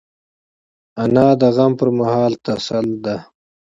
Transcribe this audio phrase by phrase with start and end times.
[1.03, 3.15] انا د غم پر مهال تسل ده